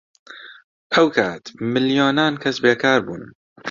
[0.93, 3.23] ئەو کات ملیۆنان کەس بێکار بوون.